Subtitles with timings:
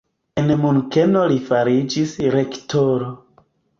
[0.43, 3.11] En Munkeno li fariĝis rektoro.